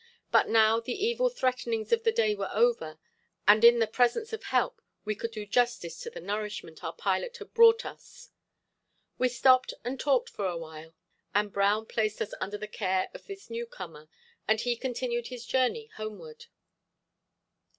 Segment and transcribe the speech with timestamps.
[0.31, 2.97] But now the evil threatenings of the day were over,
[3.47, 7.37] and in the presence of help we could do justice to the nourishment our pilot
[7.37, 8.31] had brought us.
[9.19, 10.95] We stopped and talked for awhile,
[11.35, 14.09] and Brown placed us under the care of this new comer,
[14.47, 16.47] and he continued his journey homeward.